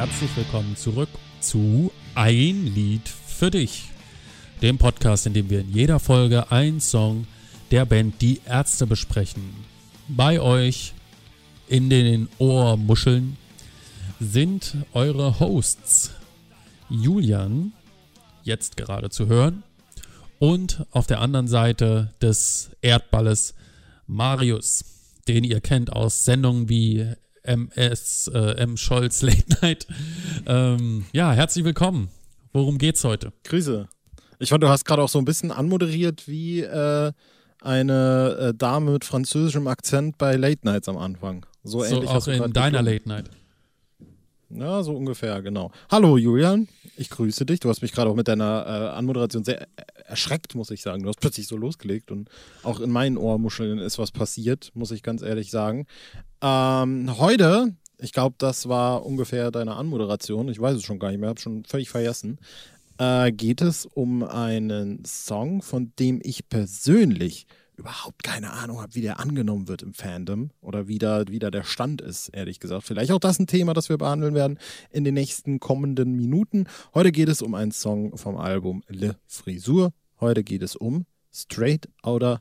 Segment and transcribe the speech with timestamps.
[0.00, 3.90] herzlich willkommen zurück zu Ein Lied für dich,
[4.62, 7.26] dem Podcast, in dem wir in jeder Folge einen Song
[7.70, 9.42] der Band Die Ärzte besprechen.
[10.08, 10.94] Bei euch
[11.68, 13.36] in den Ohrmuscheln
[14.20, 16.12] sind eure Hosts
[16.88, 17.74] Julian,
[18.42, 19.64] jetzt gerade zu hören,
[20.38, 23.52] und auf der anderen Seite des Erdballes
[24.06, 24.82] Marius,
[25.28, 27.06] den ihr kennt aus Sendungen wie
[27.42, 28.76] MS äh, M.
[28.76, 29.86] Scholz Late Night.
[30.46, 32.08] Ähm, ja, herzlich willkommen.
[32.52, 33.32] Worum geht's heute?
[33.44, 33.88] Grüße.
[34.38, 37.12] Ich fand, du hast gerade auch so ein bisschen anmoderiert wie äh,
[37.62, 41.46] eine äh, Dame mit französischem Akzent bei Late Nights am Anfang.
[41.62, 43.30] So, so ähnlich auch in deiner Late Night.
[44.52, 45.70] Ja, so ungefähr, genau.
[45.90, 47.60] Hallo Julian, ich grüße dich.
[47.60, 49.68] Du hast mich gerade auch mit deiner äh, Anmoderation sehr
[50.06, 51.04] erschreckt, muss ich sagen.
[51.04, 52.28] Du hast plötzlich so losgelegt und
[52.64, 55.86] auch in meinen Ohrmuscheln ist was passiert, muss ich ganz ehrlich sagen.
[56.42, 61.20] Ähm, heute, ich glaube, das war ungefähr deine Anmoderation, ich weiß es schon gar nicht
[61.20, 62.38] mehr, habe schon völlig vergessen,
[62.98, 67.46] äh, geht es um einen Song, von dem ich persönlich
[67.80, 71.50] überhaupt keine Ahnung habe, wie der angenommen wird im Fandom oder wie da, wie da
[71.50, 72.84] der Stand ist, ehrlich gesagt.
[72.84, 74.58] Vielleicht auch das ein Thema, das wir behandeln werden
[74.90, 76.66] in den nächsten kommenden Minuten.
[76.94, 79.92] Heute geht es um einen Song vom Album Le Frisur.
[80.20, 82.40] Heute geht es um Straight Outer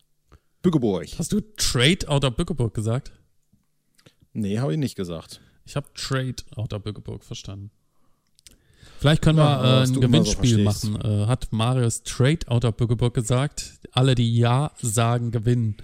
[0.62, 1.08] Bückeburg.
[1.18, 3.14] Hast du Trade Outer Bückeburg gesagt?
[4.34, 5.42] Nee, habe ich nicht gesagt.
[5.66, 7.72] Ich habe Trade Outer Bückeburg verstanden.
[9.00, 11.02] Vielleicht können ja, wir äh, ein Gewinnspiel so machen.
[11.02, 13.80] Äh, hat Marius Trade Outer Bückeburg gesagt.
[13.94, 15.78] Alle, die Ja sagen, gewinnen.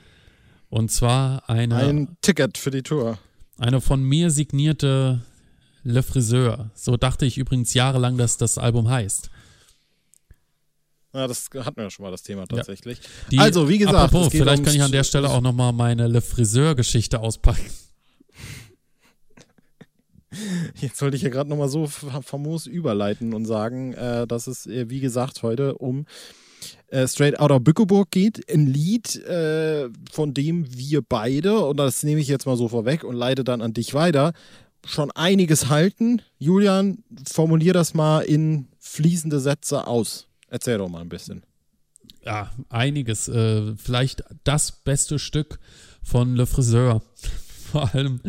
[0.70, 1.78] Und zwar eine.
[1.78, 3.18] Ein Ticket für die Tour.
[3.58, 5.22] Eine von mir signierte
[5.84, 6.72] Le Friseur.
[6.76, 9.30] So dachte ich übrigens jahrelang, dass das Album heißt.
[11.14, 12.98] Ja, das hatten wir ja schon mal das Thema tatsächlich.
[12.98, 13.10] Ja.
[13.32, 16.20] Die, also, wie gesagt, apropos, vielleicht kann ich an der Stelle auch nochmal meine Le
[16.20, 17.64] Friseur-Geschichte auspacken.
[20.76, 24.90] Jetzt wollte ich ja gerade nochmal so famos überleiten und sagen, äh, dass es, äh,
[24.90, 26.06] wie gesagt, heute um
[26.88, 28.50] äh, Straight Outta Bückeburg geht.
[28.52, 33.04] Ein Lied, äh, von dem wir beide, und das nehme ich jetzt mal so vorweg
[33.04, 34.34] und leite dann an dich weiter,
[34.86, 36.22] schon einiges halten.
[36.38, 40.28] Julian, formulier das mal in fließende Sätze aus.
[40.48, 41.44] Erzähl doch mal ein bisschen.
[42.24, 43.28] Ja, einiges.
[43.28, 45.60] Äh, vielleicht das beste Stück
[46.02, 47.02] von Le Friseur
[47.76, 48.22] vor allem,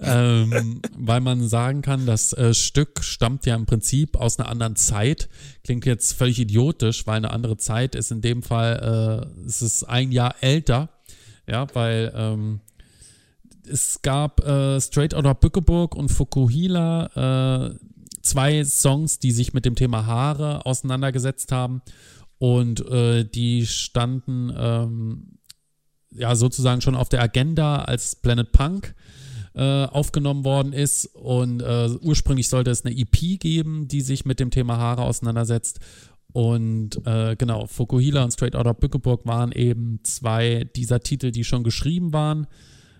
[0.00, 4.76] ähm, weil man sagen kann, das äh, Stück stammt ja im Prinzip aus einer anderen
[4.76, 5.30] Zeit.
[5.64, 9.84] Klingt jetzt völlig idiotisch, weil eine andere Zeit ist in dem Fall, äh, es ist
[9.84, 10.90] ein Jahr älter,
[11.46, 12.60] ja, weil ähm,
[13.66, 17.78] es gab äh, Straight Outta Bückeburg und Fukuhila, äh,
[18.20, 21.80] zwei Songs, die sich mit dem Thema Haare auseinandergesetzt haben
[22.36, 25.35] und äh, die standen ähm,
[26.18, 28.94] ja sozusagen schon auf der Agenda als Planet Punk
[29.54, 31.06] äh, aufgenommen worden ist.
[31.14, 35.80] Und äh, ursprünglich sollte es eine EP geben, die sich mit dem Thema Haare auseinandersetzt.
[36.32, 41.64] Und äh, genau, Fukuhila und Straight Outta Bückeburg waren eben zwei dieser Titel, die schon
[41.64, 42.46] geschrieben waren.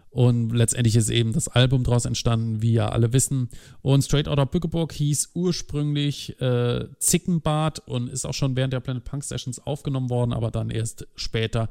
[0.09, 3.51] Und letztendlich ist eben das Album daraus entstanden, wie ja alle wissen.
[3.83, 9.05] Und Straight Outta Bückeburg hieß ursprünglich äh, Zickenbart und ist auch schon während der Planet
[9.05, 11.69] Punk Sessions aufgenommen worden, aber dann erst später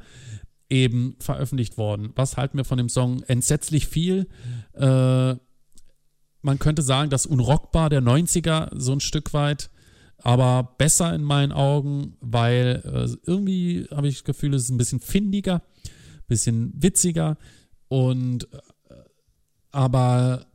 [0.69, 2.11] eben veröffentlicht worden.
[2.15, 3.23] Was halten wir von dem Song?
[3.23, 4.27] Entsetzlich viel.
[4.73, 5.35] Äh,
[6.41, 9.69] man könnte sagen, das Unrockbar der 90er so ein Stück weit,
[10.19, 14.77] aber besser in meinen Augen, weil äh, irgendwie habe ich das Gefühl, es ist ein
[14.77, 17.37] bisschen findiger, ein bisschen witziger
[17.87, 18.95] und äh,
[19.71, 20.45] aber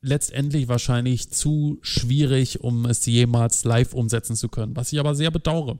[0.00, 5.30] letztendlich wahrscheinlich zu schwierig, um es jemals live umsetzen zu können, was ich aber sehr
[5.30, 5.78] bedauere,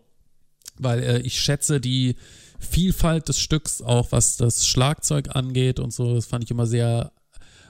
[0.79, 2.17] weil äh, ich schätze die
[2.65, 6.15] Vielfalt des Stücks, auch was das Schlagzeug angeht und so.
[6.15, 7.13] Das fand ich immer sehr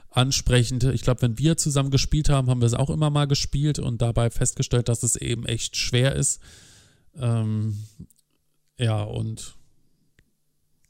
[0.09, 0.83] ansprechend.
[0.85, 4.01] Ich glaube, wenn wir zusammen gespielt haben, haben wir es auch immer mal gespielt und
[4.01, 6.39] dabei festgestellt, dass es eben echt schwer ist.
[7.17, 7.77] Ähm,
[8.77, 9.55] ja, und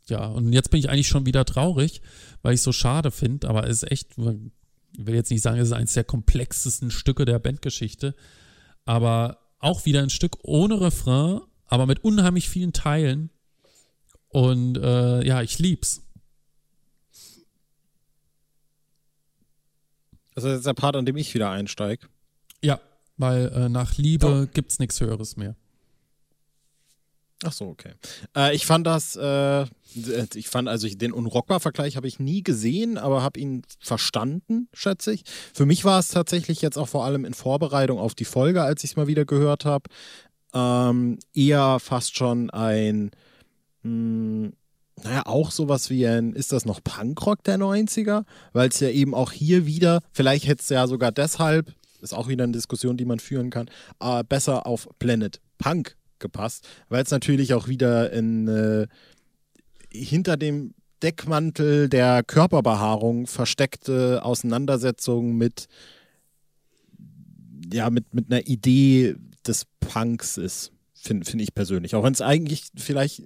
[0.08, 2.02] ja, und jetzt bin ich eigentlich schon wieder traurig,
[2.44, 5.60] weil ich es so schade finde, aber es ist echt, ich will jetzt nicht sagen,
[5.60, 8.14] es ist eines der komplexesten Stücke der Bandgeschichte,
[8.86, 13.32] aber auch wieder ein Stück ohne Refrain, aber mit unheimlich vielen Teilen
[14.36, 16.02] und äh, ja, ich lieb's.
[20.34, 22.08] Das ist jetzt der Part, an dem ich wieder einsteige.
[22.62, 22.82] Ja,
[23.16, 24.54] weil äh, nach Liebe oh.
[24.54, 25.56] gibt's nichts Höheres mehr.
[27.46, 27.94] Ach so, okay.
[28.36, 33.24] Äh, ich fand das, äh, ich fand also den Unrockbar-Vergleich habe ich nie gesehen, aber
[33.24, 35.24] habe ihn verstanden, schätze ich.
[35.54, 38.84] Für mich war es tatsächlich jetzt auch vor allem in Vorbereitung auf die Folge, als
[38.84, 39.90] ich es mal wieder gehört habe,
[40.54, 43.12] ähm, eher fast schon ein
[43.86, 44.54] mh, hm,
[45.04, 48.24] naja, auch sowas wie ein, ist das noch Punkrock der 90er?
[48.54, 51.74] Weil es ja eben auch hier wieder, vielleicht hätte es ja sogar deshalb
[52.06, 56.68] ist auch wieder eine Diskussion, die man führen kann, äh, besser auf Planet Punk gepasst,
[56.88, 58.88] weil es natürlich auch wieder in, äh,
[59.92, 60.74] hinter dem
[61.04, 65.68] Deckmantel der Körperbehaarung versteckte Auseinandersetzung mit,
[67.72, 69.16] ja, mit, mit einer Idee
[69.46, 71.96] des Punks ist, finde find ich persönlich.
[71.96, 73.24] Auch wenn es eigentlich vielleicht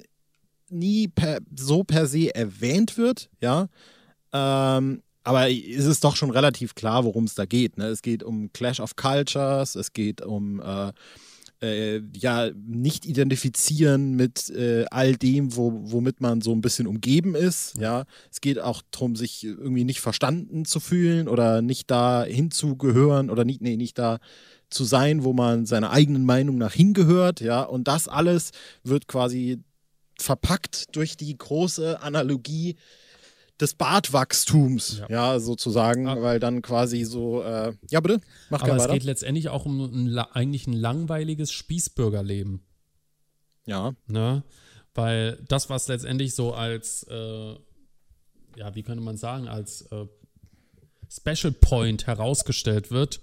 [0.72, 3.68] nie per, so per se erwähnt wird, ja.
[4.32, 7.78] Ähm, aber es ist doch schon relativ klar, worum es da geht.
[7.78, 7.88] Ne?
[7.88, 10.92] Es geht um Clash of Cultures, es geht um äh,
[11.62, 17.36] äh, ja nicht identifizieren mit äh, all dem, wo, womit man so ein bisschen umgeben
[17.36, 17.78] ist.
[17.78, 23.30] Ja, es geht auch darum, sich irgendwie nicht verstanden zu fühlen oder nicht da hinzugehören
[23.30, 24.20] oder nicht, nee, nicht da
[24.70, 27.42] zu sein, wo man seiner eigenen Meinung nach hingehört.
[27.42, 28.52] Ja, und das alles
[28.84, 29.60] wird quasi
[30.22, 32.76] verpackt durch die große Analogie
[33.60, 36.22] des Bartwachstums, ja, ja sozusagen, ah.
[36.22, 38.94] weil dann quasi so, äh, ja bitte, mach Aber es weiter.
[38.94, 42.62] geht letztendlich auch um ein, eigentlich ein langweiliges Spießbürgerleben.
[43.66, 43.94] Ja.
[44.08, 44.44] Ne?
[44.94, 47.56] Weil das, was letztendlich so als, äh,
[48.56, 50.06] ja, wie könnte man sagen, als äh,
[51.10, 53.22] Special Point herausgestellt wird,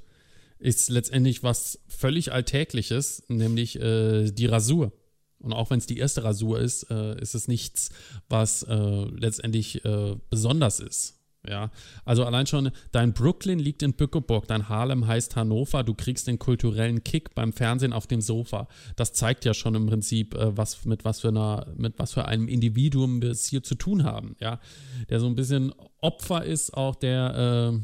[0.58, 4.92] ist letztendlich was völlig Alltägliches, nämlich äh, die Rasur.
[5.38, 7.90] Und auch wenn es die erste Rasur ist, äh, ist es nichts,
[8.28, 11.16] was äh, letztendlich äh, besonders ist.
[11.48, 11.70] Ja,
[12.04, 16.38] also allein schon, dein Brooklyn liegt in Bückeburg, dein Harlem heißt Hannover, du kriegst den
[16.38, 18.66] kulturellen Kick beim Fernsehen auf dem Sofa.
[18.96, 22.24] Das zeigt ja schon im Prinzip, äh, was, mit was für einer, mit was für
[22.26, 24.60] einem Individuum wir es hier zu tun haben, ja.
[25.08, 27.78] Der so ein bisschen Opfer ist auch der,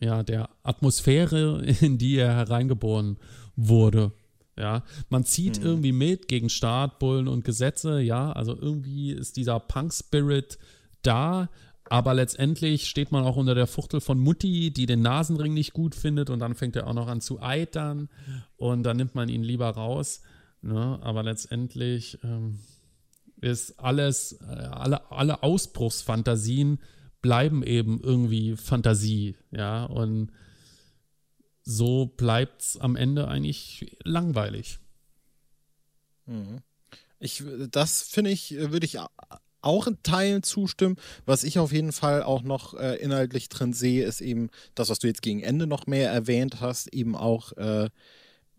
[0.00, 3.18] äh, ja, der Atmosphäre, in die er hereingeboren
[3.56, 4.12] wurde.
[4.60, 5.66] Ja, man zieht mhm.
[5.66, 10.58] irgendwie mit gegen Staat, Bullen und Gesetze, ja, also irgendwie ist dieser Punk-Spirit
[11.00, 11.48] da,
[11.84, 15.94] aber letztendlich steht man auch unter der Fuchtel von Mutti, die den Nasenring nicht gut
[15.94, 18.10] findet und dann fängt er auch noch an zu eitern
[18.58, 20.20] und dann nimmt man ihn lieber raus.
[20.60, 20.98] Ne?
[21.00, 22.58] Aber letztendlich ähm,
[23.40, 26.80] ist alles, äh, alle, alle Ausbruchsfantasien
[27.22, 30.30] bleiben eben irgendwie Fantasie, ja, und
[31.70, 34.80] so bleibt es am Ende eigentlich langweilig.
[36.26, 36.58] Mhm.
[37.20, 38.98] Ich, das finde ich, würde ich
[39.60, 40.96] auch in Teilen zustimmen.
[41.26, 44.98] Was ich auf jeden Fall auch noch äh, inhaltlich drin sehe, ist eben das, was
[44.98, 47.88] du jetzt gegen Ende noch mehr erwähnt hast, eben auch äh,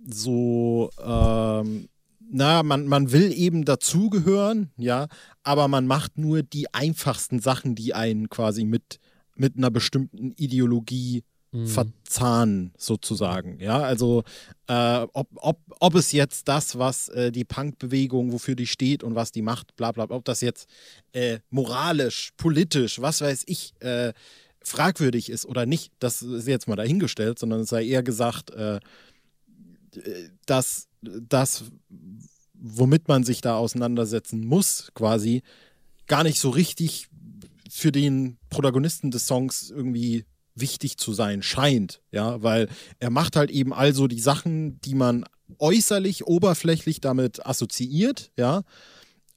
[0.05, 1.89] so, ähm,
[2.29, 5.07] na, man, man will eben dazugehören, ja,
[5.43, 8.99] aber man macht nur die einfachsten Sachen, die einen quasi mit,
[9.35, 11.67] mit einer bestimmten Ideologie mhm.
[11.67, 13.59] verzahnen, sozusagen.
[13.59, 14.23] Ja, also
[14.67, 19.15] äh, ob, ob, ob es jetzt das, was äh, die Punk-Bewegung, wofür die steht und
[19.15, 20.69] was die macht, bla bla, ob das jetzt
[21.13, 24.13] äh, moralisch, politisch, was weiß ich, äh,
[24.63, 28.79] fragwürdig ist oder nicht, das ist jetzt mal dahingestellt, sondern es sei eher gesagt, äh,
[30.45, 31.63] dass das,
[32.53, 35.41] womit man sich da auseinandersetzen muss, quasi
[36.07, 37.07] gar nicht so richtig
[37.69, 40.25] für den Protagonisten des Songs irgendwie
[40.55, 42.67] wichtig zu sein scheint, ja, weil
[42.99, 45.25] er macht halt eben also die Sachen, die man
[45.59, 48.61] äußerlich, oberflächlich damit assoziiert, ja,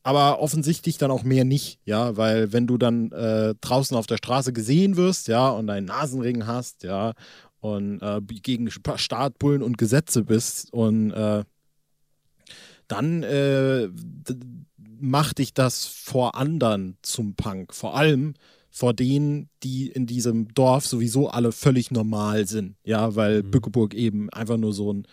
[0.03, 4.19] aber offensichtlich dann auch mehr nicht, ja, weil wenn du dann äh, draußen auf der
[4.19, 7.15] Straße gesehen wirst, ja, und einen Nasenring hast, ja,
[7.61, 11.45] und äh, gegen Staatbullen und Gesetze bist und äh,
[12.89, 13.89] dann äh,
[15.01, 17.73] macht dich das vor anderen zum Punk.
[17.75, 18.35] Vor allem,
[18.77, 22.75] vor denen, die in diesem Dorf sowieso alle völlig normal sind.
[22.83, 23.53] Ja, weil mhm.
[23.53, 25.07] Bückeburg eben einfach nur so ein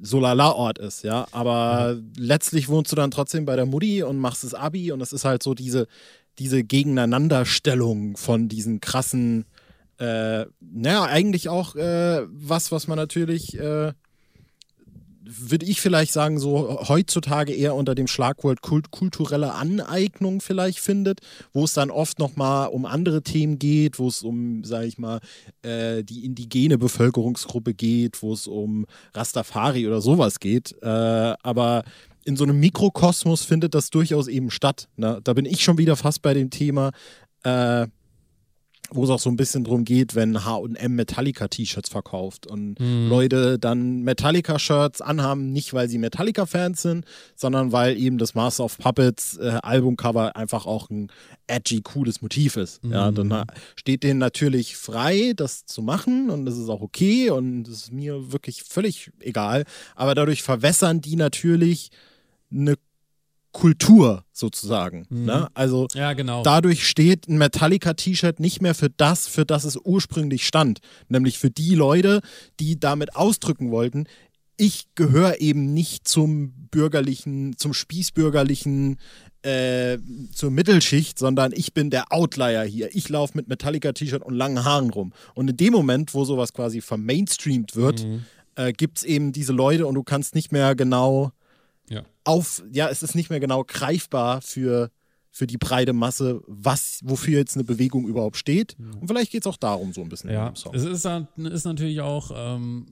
[0.00, 1.28] Solala-Ort ist, ja.
[1.30, 2.12] Aber mhm.
[2.16, 5.24] letztlich wohnst du dann trotzdem bei der Mutti und machst das Abi und es ist
[5.24, 5.86] halt so diese,
[6.40, 9.44] diese Gegeneinanderstellung von diesen krassen,
[9.98, 13.92] äh, naja, eigentlich auch äh, was, was man natürlich äh,
[15.24, 21.20] würde ich vielleicht sagen, so heutzutage eher unter dem Schlagwort kult kulturelle Aneignung vielleicht findet,
[21.52, 25.20] wo es dann oft nochmal um andere Themen geht, wo es um, sage ich mal,
[25.62, 30.74] äh, die indigene Bevölkerungsgruppe geht, wo es um Rastafari oder sowas geht.
[30.82, 31.84] Äh, aber
[32.24, 34.88] in so einem Mikrokosmos findet das durchaus eben statt.
[34.96, 35.20] Ne?
[35.24, 36.90] Da bin ich schon wieder fast bei dem Thema.
[37.44, 37.86] Äh,
[38.94, 43.08] wo es auch so ein bisschen drum geht, wenn HM Metallica-T-Shirts verkauft und mhm.
[43.08, 48.78] Leute dann Metallica-Shirts anhaben, nicht weil sie Metallica-Fans sind, sondern weil eben das Master of
[48.78, 51.08] Puppets äh, Albumcover einfach auch ein
[51.46, 52.84] edgy, cooles Motiv ist.
[52.84, 52.92] Mhm.
[52.92, 53.44] Ja, dann
[53.76, 57.92] steht denen natürlich frei, das zu machen und das ist auch okay und das ist
[57.92, 59.64] mir wirklich völlig egal.
[59.94, 61.90] Aber dadurch verwässern die natürlich
[62.50, 62.76] eine
[63.52, 65.06] Kultur sozusagen.
[65.10, 65.24] Mhm.
[65.26, 65.48] Ne?
[65.54, 66.42] Also ja, genau.
[66.42, 70.80] dadurch steht ein Metallica-T-Shirt nicht mehr für das, für das es ursprünglich stand.
[71.08, 72.20] Nämlich für die Leute,
[72.58, 74.06] die damit ausdrücken wollten,
[74.56, 78.98] ich gehöre eben nicht zum bürgerlichen, zum spießbürgerlichen,
[79.42, 79.98] äh,
[80.32, 82.94] zur Mittelschicht, sondern ich bin der Outlier hier.
[82.94, 85.12] Ich laufe mit Metallica-T-Shirt und langen Haaren rum.
[85.34, 88.24] Und in dem Moment, wo sowas quasi vermainstreamt wird, mhm.
[88.54, 91.32] äh, gibt es eben diese Leute und du kannst nicht mehr genau
[91.92, 92.04] ja.
[92.24, 94.90] auf, ja, es ist nicht mehr genau greifbar für,
[95.30, 98.76] für die breite Masse, was, wofür jetzt eine Bewegung überhaupt steht.
[98.78, 99.00] Ja.
[99.00, 100.52] Und vielleicht geht es auch darum, so ein bisschen ja.
[100.72, 102.86] Es ist, ist natürlich auch ähm,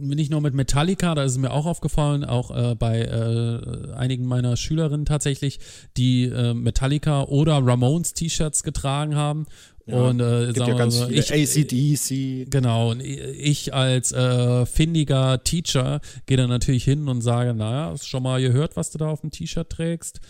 [0.00, 4.26] nicht nur mit Metallica, da ist es mir auch aufgefallen, auch äh, bei äh, einigen
[4.26, 5.60] meiner Schülerinnen tatsächlich,
[5.96, 9.46] die äh, Metallica oder Ramones T-Shirts getragen haben.
[9.90, 12.50] Ja, und äh, gibt ja ganz viele ich, ACDC.
[12.50, 18.04] Genau, und ich als äh, findiger Teacher gehe dann natürlich hin und sage, naja, hast
[18.04, 20.20] du schon mal gehört, was du da auf dem T-Shirt trägst?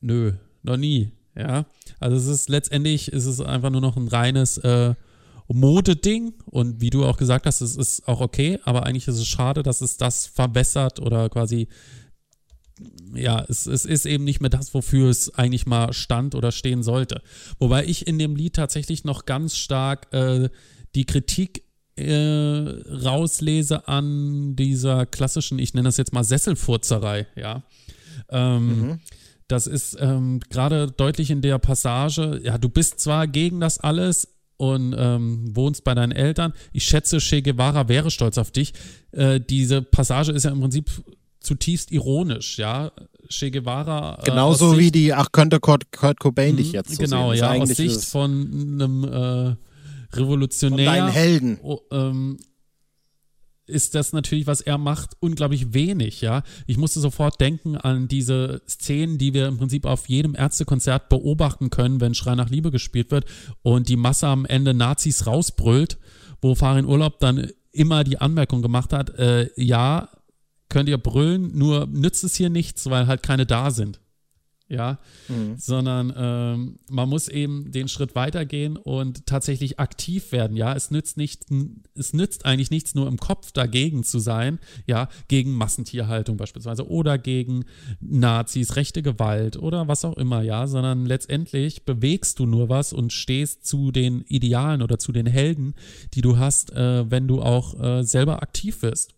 [0.00, 1.12] Nö, noch nie.
[1.36, 1.64] Ja,
[1.98, 4.94] also es ist letztendlich ist es einfach nur noch ein reines äh,
[5.48, 9.26] Modeding und wie du auch gesagt hast, es ist auch okay, aber eigentlich ist es
[9.26, 11.68] schade, dass es das verbessert oder quasi,
[13.14, 16.82] ja, es, es ist eben nicht mehr das, wofür es eigentlich mal stand oder stehen
[16.82, 17.22] sollte.
[17.58, 20.48] Wobei ich in dem Lied tatsächlich noch ganz stark äh,
[20.94, 21.64] die Kritik
[21.96, 27.62] äh, rauslese an dieser klassischen, ich nenne das jetzt mal Sesselfurzerei, ja.
[28.28, 29.00] Ähm, mhm.
[29.48, 34.28] Das ist ähm, gerade deutlich in der Passage, ja, du bist zwar gegen das alles,
[34.62, 36.52] und ähm, wohnst bei deinen Eltern.
[36.72, 38.72] Ich schätze, Che Guevara wäre stolz auf dich.
[39.10, 40.88] Äh, diese Passage ist ja im Prinzip
[41.42, 42.92] zutiefst ironisch, ja.
[43.28, 44.18] Che Guevara.
[44.20, 47.32] Äh, Genauso Sicht, wie die, ach, könnte Kurt, Kurt Cobain dich mhm, jetzt so Genau,
[47.32, 50.86] ja, aus Sicht von einem äh, Revolutionär.
[50.86, 51.58] Von deinen Helden.
[51.62, 52.38] Oh, ähm,
[53.66, 56.42] ist das natürlich, was er macht, unglaublich wenig, ja.
[56.66, 61.70] Ich musste sofort denken an diese Szenen, die wir im Prinzip auf jedem Ärztekonzert beobachten
[61.70, 63.24] können, wenn Schrei nach Liebe gespielt wird
[63.62, 65.98] und die Masse am Ende Nazis rausbrüllt,
[66.40, 70.08] wo Farin Urlaub dann immer die Anmerkung gemacht hat, äh, ja,
[70.72, 74.00] könnt ihr brüllen, nur nützt es hier nichts, weil halt keine da sind
[74.72, 74.98] ja,
[75.28, 75.56] mhm.
[75.58, 80.74] sondern ähm, man muss eben den Schritt weitergehen und tatsächlich aktiv werden, ja.
[80.74, 81.44] Es nützt nicht,
[81.94, 87.18] es nützt eigentlich nichts, nur im Kopf dagegen zu sein, ja, gegen Massentierhaltung beispielsweise oder
[87.18, 87.66] gegen
[88.00, 93.12] Nazis, rechte Gewalt oder was auch immer, ja, sondern letztendlich bewegst du nur was und
[93.12, 95.74] stehst zu den Idealen oder zu den Helden,
[96.14, 99.14] die du hast, äh, wenn du auch äh, selber aktiv wirst.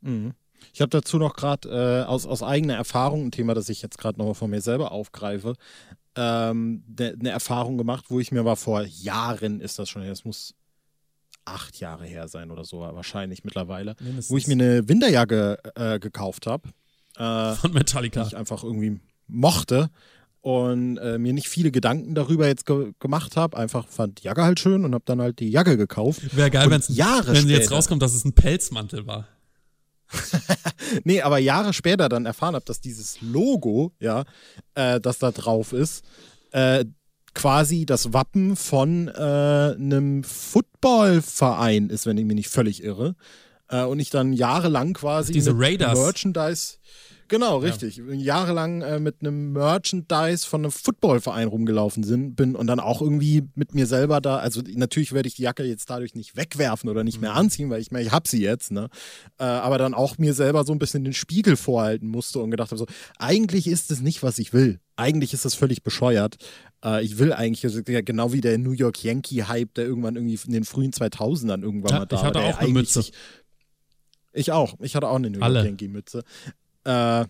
[0.00, 0.32] Mhm.
[0.72, 3.98] Ich habe dazu noch gerade äh, aus, aus eigener Erfahrung, ein Thema, das ich jetzt
[3.98, 5.54] gerade nochmal von mir selber aufgreife,
[6.16, 10.24] ähm, eine ne Erfahrung gemacht, wo ich mir mal vor Jahren, ist das schon, das
[10.24, 10.54] muss
[11.44, 14.30] acht Jahre her sein oder so, wahrscheinlich mittlerweile, Mindestens.
[14.30, 16.70] wo ich mir eine Winterjacke äh, gekauft habe.
[17.16, 18.22] Äh, von Metallica.
[18.22, 19.90] Die ich einfach irgendwie mochte
[20.40, 23.56] und äh, mir nicht viele Gedanken darüber jetzt ge gemacht habe.
[23.56, 26.36] Einfach fand die Jacke halt schön und habe dann halt die Jacke gekauft.
[26.36, 29.26] Wäre geil, wenn's, Jahre wenn jetzt rauskommt, dass es ein Pelzmantel war.
[31.04, 34.24] Nee, aber Jahre später dann erfahren habe, dass dieses Logo, ja,
[34.74, 36.04] äh, das da drauf ist,
[36.52, 36.84] äh,
[37.34, 43.14] quasi das Wappen von äh, einem Footballverein ist, wenn ich mich nicht völlig irre.
[43.68, 46.78] Äh, und ich dann jahrelang quasi diese Raiders Merchandise
[47.28, 47.96] Genau, richtig.
[47.96, 48.12] Ja.
[48.12, 53.44] Jahrelang äh, mit einem Merchandise von einem Footballverein rumgelaufen sind, bin und dann auch irgendwie
[53.54, 57.04] mit mir selber da, also natürlich werde ich die Jacke jetzt dadurch nicht wegwerfen oder
[57.04, 57.38] nicht mehr mhm.
[57.38, 58.88] anziehen, weil ich meine, ich habe sie jetzt, ne?
[59.38, 62.70] Äh, aber dann auch mir selber so ein bisschen den Spiegel vorhalten musste und gedacht
[62.70, 62.86] habe so,
[63.18, 64.80] eigentlich ist es nicht, was ich will.
[64.96, 66.36] Eigentlich ist das völlig bescheuert.
[66.84, 70.52] Äh, ich will eigentlich, also, genau wie der New York Yankee-Hype, der irgendwann irgendwie in
[70.52, 72.22] den frühen 2000ern irgendwann ja, mal da war.
[72.22, 73.04] Ich hatte auch eine Mütze.
[74.32, 74.74] Ich auch.
[74.80, 76.22] Ich hatte auch eine New York Yankee-Mütze.
[76.86, 77.26] Äh,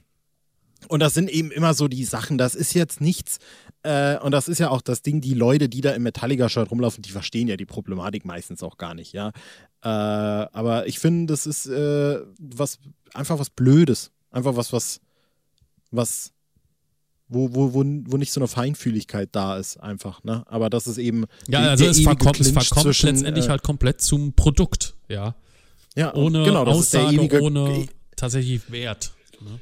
[0.88, 3.38] und das sind eben immer so die Sachen, das ist jetzt nichts,
[3.82, 7.02] äh, und das ist ja auch das Ding, die Leute, die da im Metallica-Shirt rumlaufen,
[7.02, 9.28] die verstehen ja die Problematik meistens auch gar nicht, ja.
[9.82, 12.78] Äh, aber ich finde, das ist äh, was,
[13.14, 14.10] einfach was Blödes.
[14.30, 15.00] Einfach was, was,
[15.90, 16.32] was,
[17.28, 20.44] wo, wo, wo, wo nicht so eine Feinfühligkeit da ist, einfach, ne?
[20.46, 21.24] Aber das ist eben.
[21.48, 25.34] Ja, also es verkommt, es verkommt zwischen, letztendlich äh, halt komplett zum Produkt, ja.
[25.94, 27.86] Ja, ohne genau, Aussage, ohne
[28.16, 29.12] tatsächlich Wert.
[29.40, 29.60] Ne?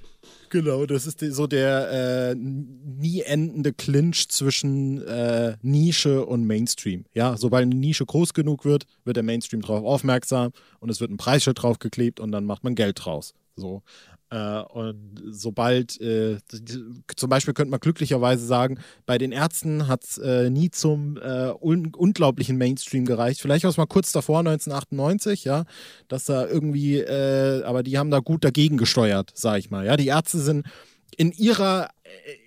[0.50, 7.06] Genau, das ist so der äh, nie endende Clinch zwischen äh, Nische und Mainstream.
[7.12, 11.10] Ja, sobald eine Nische groß genug wird, wird der Mainstream darauf aufmerksam und es wird
[11.10, 13.34] ein Preisschild draufgeklebt und dann macht man Geld draus.
[13.56, 13.82] So.
[14.34, 16.38] Äh, und sobald, äh,
[17.14, 21.52] zum Beispiel könnte man glücklicherweise sagen, bei den Ärzten hat es äh, nie zum äh,
[21.60, 23.40] un unglaublichen Mainstream gereicht.
[23.40, 25.64] Vielleicht war es mal kurz davor, 1998, ja,
[26.08, 29.86] dass da irgendwie, äh, aber die haben da gut dagegen gesteuert, sag ich mal.
[29.86, 30.66] Ja, die Ärzte sind
[31.16, 31.90] in ihrer,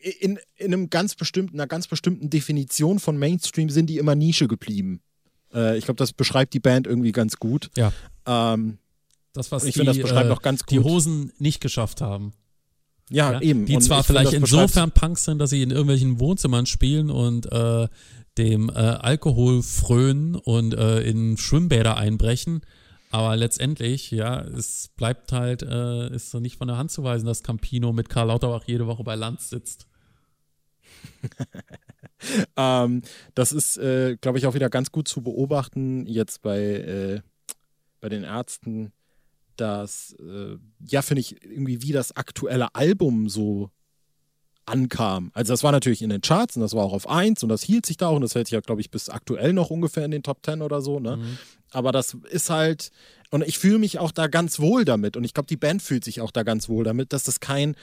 [0.02, 4.16] äh, in, in einem ganz bestimmten, einer ganz bestimmten Definition von Mainstream sind die immer
[4.16, 5.02] Nische geblieben.
[5.50, 7.70] Ich glaube, das beschreibt die Band irgendwie ganz gut.
[7.78, 7.94] Ja.
[8.26, 8.80] Ähm,
[9.38, 10.72] das, was ich die, finde, das beschreibt äh, auch ganz gut.
[10.72, 12.34] die Hosen nicht geschafft haben.
[13.10, 13.66] ja, Ja, eben.
[13.66, 17.88] Die Und zwar vielleicht insofern Punks sind, dass sie in irgendwelchen Wohnzimmern spielen und äh,
[18.38, 22.62] dem äh, Alkohol frönen und äh, in Schwimmbäder einbrechen.
[23.10, 27.26] Aber letztendlich, ja, es bleibt halt, äh, ist so nicht von der Hand zu weisen,
[27.26, 29.88] dass Campino mit Karl Lauterbach jede Woche bei Lanz sitzt.
[32.56, 33.04] Ähm,
[33.36, 37.22] das ist, äh, glaube ich, auch wieder ganz gut zu beobachten jetzt bei,
[38.00, 38.92] bei den Ärzten,
[39.58, 43.72] dass, äh, ja, finde ich, irgendwie wie das aktuelle Album so
[44.68, 45.32] ankam.
[45.34, 47.64] Also das war natürlich in den Charts und das war auch auf 1 und das
[47.64, 50.06] hielt sich da auch und das hält sich ja, glaube ich, bis aktuell noch ungefähr
[50.06, 51.18] in den Top 10 oder so, ne?
[51.18, 51.38] Mhm.
[51.72, 52.92] Aber das ist halt,
[53.30, 56.04] und ich fühle mich auch da ganz wohl damit und ich glaube, die Band fühlt
[56.04, 57.76] sich auch da ganz wohl damit, dass das kein,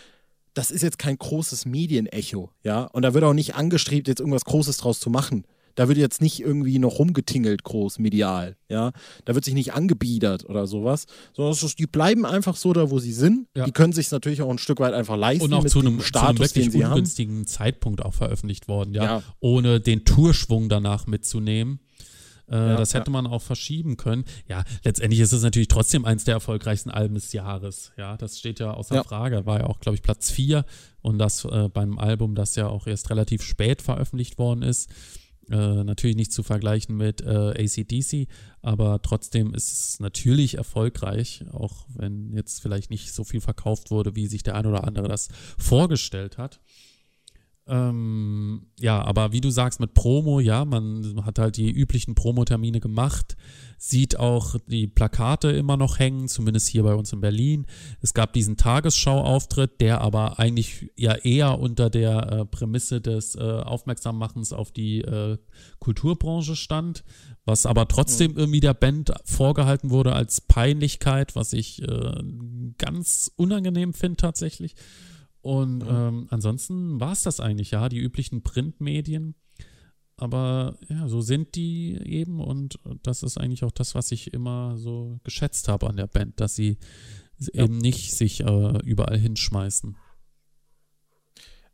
[0.53, 2.85] das ist jetzt kein großes Medienecho, ja.
[2.85, 5.47] Und da wird auch nicht angestrebt, jetzt irgendwas Großes draus zu machen.
[5.75, 8.93] Da wird jetzt nicht irgendwie noch rumgetingelt groß medial, ja.
[9.25, 12.99] Da wird sich nicht angebiedert oder sowas, sondern ist, die bleiben einfach so da, wo
[12.99, 13.47] sie sind.
[13.57, 13.65] Ja.
[13.65, 15.95] Die können sich natürlich auch ein Stück weit einfach leisten Und auch zu einem, zu
[15.95, 16.93] einem Status, wirklich sie haben.
[16.93, 19.05] ungünstigen Zeitpunkt auch veröffentlicht worden, ja.
[19.05, 19.23] Ja.
[19.41, 21.81] Ohne den Tourschwung danach mitzunehmen.
[22.47, 23.13] Äh, Ja, das hätte ja.
[23.13, 24.25] man auch verschieben können.
[24.49, 27.93] Ja, letztendlich ist es natürlich trotzdem eins der erfolgreichsten Alben des Jahres.
[27.97, 29.03] Ja, das steht ja außer Ja.
[29.03, 29.47] Frage.
[29.47, 30.65] War ja auch, glaube ich, Platz 4
[31.01, 34.91] und das äh, beim Album, das ja auch erst relativ spät veröffentlicht worden ist.
[35.51, 38.29] Äh, natürlich nicht zu vergleichen mit äh, ACDC,
[38.63, 44.17] aber trotzdem ist es natürlich erfolgreich, auch wenn jetzt vielleicht nicht so viel verkauft wurde,
[44.17, 46.61] wie sich der ein oder andere das vorgestellt hat.
[47.67, 52.79] Ähm, ja, aber wie du sagst, mit Promo, ja, man hat halt die üblichen Promotermine
[52.79, 53.37] gemacht,
[53.79, 57.65] sieht auch die Plakate immer noch hängen, zumindest hier bei uns in Berlin.
[58.03, 63.41] Es gab diesen Tagesschau-Auftritt, der aber eigentlich ja eher unter der äh, Prämisse des äh,
[63.41, 65.39] Aufmerksammachens auf die äh,
[65.79, 67.03] Kulturbranche stand,
[67.47, 72.23] was aber trotzdem irgendwie der Band vorgehalten wurde als Peinlichkeit, was ich äh,
[72.77, 74.75] ganz unangenehm finde tatsächlich.
[75.45, 79.35] Und ähm, ansonsten war es das eigentlich, ja, die üblichen Printmedien.
[80.17, 84.79] Aber ja, so sind die eben und das ist eigentlich auch das, was ich immer
[84.79, 86.79] so geschätzt habe an der Band, dass sie
[87.53, 87.65] Ja.
[87.65, 89.97] eben nicht sich äh, überall hinschmeißen.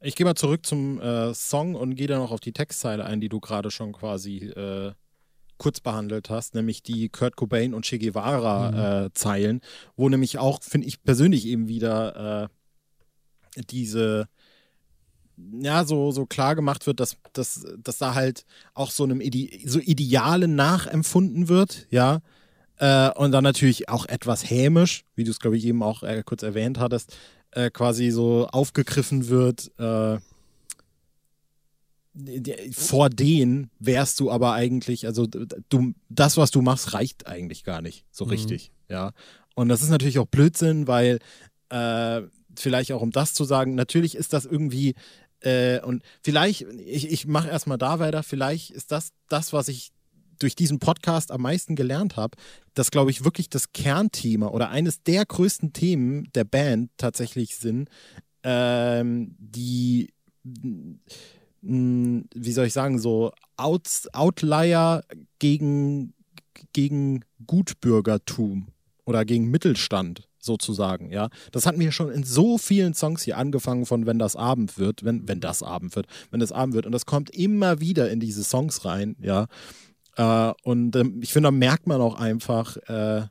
[0.01, 3.21] Ich gehe mal zurück zum äh, Song und gehe dann noch auf die Textzeile ein,
[3.21, 4.93] die du gerade schon quasi äh,
[5.59, 9.61] kurz behandelt hast, nämlich die Kurt Cobain und Che Guevara äh, Zeilen,
[9.95, 12.49] wo nämlich auch, finde ich persönlich eben wieder äh,
[13.71, 14.29] diese
[15.53, 19.49] ja, so, so klar gemacht wird, dass, dass, dass da halt auch so einem Ide
[19.67, 22.21] so Idealen nachempfunden wird, ja.
[22.77, 26.23] Äh, und dann natürlich auch etwas hämisch, wie du es, glaube ich, eben auch äh,
[26.25, 27.17] kurz erwähnt hattest,
[27.53, 30.19] äh, quasi so aufgegriffen wird, äh,
[32.73, 37.83] vor denen wärst du aber eigentlich, also du, das, was du machst, reicht eigentlich gar
[37.83, 38.31] nicht so Mhm.
[38.33, 39.13] richtig, ja.
[39.55, 41.19] Und das ist natürlich auch Blödsinn, weil
[41.69, 42.23] äh,
[42.57, 44.95] vielleicht auch um das zu sagen, natürlich ist das irgendwie
[45.41, 49.91] äh, und vielleicht, ich, ich mache erstmal da weiter, vielleicht ist das das, was ich
[50.39, 52.37] durch diesen Podcast am meisten gelernt habe,
[52.75, 57.91] dass, glaube ich, wirklich das Kernthema oder eines der größten Themen der Band tatsächlich sind,
[58.43, 65.05] ähm, die, mh, wie soll ich sagen, so Outs, Outlier
[65.39, 66.15] gegen,
[66.73, 68.69] gegen Gutbürgertum
[69.05, 71.29] oder gegen Mittelstand sozusagen, ja.
[71.53, 75.05] Das hatten wir schon in so vielen Songs hier angefangen von wenn das Abend wird,
[75.05, 76.87] wenn, wenn das Abend wird, wenn das Abend wird.
[76.87, 79.47] Und das kommt immer wieder in diese Songs rein, ja.
[80.17, 83.27] Äh, und ähm, ich finde, da merkt man auch einfach, äh,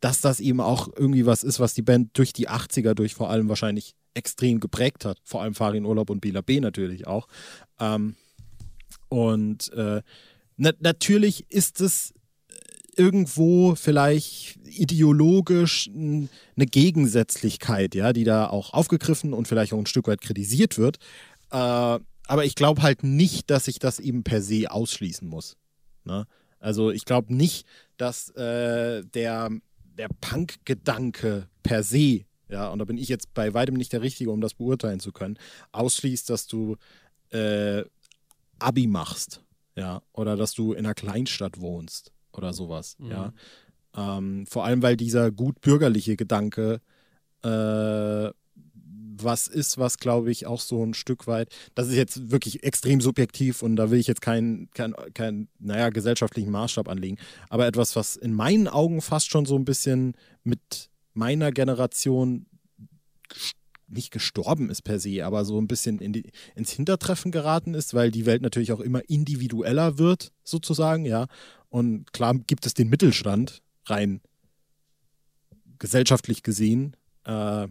[0.00, 3.30] dass das eben auch irgendwie was ist, was die Band durch die 80er durch vor
[3.30, 5.18] allem wahrscheinlich extrem geprägt hat.
[5.24, 7.28] Vor allem Farin Urlaub und Bila B natürlich auch.
[7.78, 8.16] Ähm,
[9.08, 10.02] und äh,
[10.56, 12.14] na natürlich ist es
[12.96, 20.06] irgendwo vielleicht ideologisch eine Gegensätzlichkeit, ja, die da auch aufgegriffen und vielleicht auch ein Stück
[20.06, 20.98] weit kritisiert wird.
[21.50, 25.56] Äh, aber ich glaube halt nicht, dass sich das eben per se ausschließen muss.
[26.04, 26.26] Ne?
[26.60, 29.50] Also ich glaube nicht, dass äh, der,
[29.98, 34.30] der Punk-Gedanke per se, ja, und da bin ich jetzt bei weitem nicht der Richtige,
[34.30, 35.38] um das beurteilen zu können,
[35.72, 36.76] ausschließt, dass du
[37.30, 37.84] äh,
[38.58, 39.42] Abi machst,
[39.76, 43.10] ja, oder dass du in einer Kleinstadt wohnst oder sowas, Mhm.
[43.10, 43.32] ja.
[43.96, 46.80] Ähm, vor allem, weil dieser gut bürgerliche Gedanke
[47.42, 48.30] äh,
[49.22, 53.00] was ist, was glaube ich auch so ein Stück weit, das ist jetzt wirklich extrem
[53.00, 57.96] subjektiv und da will ich jetzt keinen, kein, kein, naja, gesellschaftlichen Maßstab anlegen, aber etwas,
[57.96, 62.46] was in meinen Augen fast schon so ein bisschen mit meiner Generation
[63.90, 67.94] nicht gestorben ist per se, aber so ein bisschen in die, ins Hintertreffen geraten ist,
[67.94, 71.26] weil die Welt natürlich auch immer individueller wird, sozusagen, ja.
[71.68, 74.20] Und klar gibt es den Mittelstand, rein
[75.78, 77.66] gesellschaftlich gesehen, äh,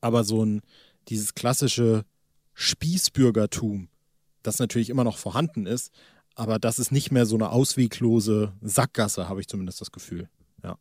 [0.00, 0.62] aber so ein,
[1.08, 2.04] dieses klassische
[2.54, 3.88] Spießbürgertum,
[4.42, 5.92] das natürlich immer noch vorhanden ist,
[6.34, 10.28] aber das ist nicht mehr so eine ausweglose Sackgasse, habe ich zumindest das Gefühl.
[10.62, 10.78] Ja.